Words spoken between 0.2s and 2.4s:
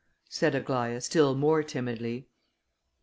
said Aglaïa, still more timidly.